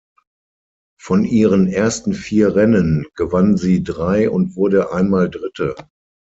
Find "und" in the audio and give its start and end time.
4.31-4.55